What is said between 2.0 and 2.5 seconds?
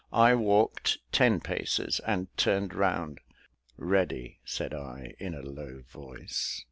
and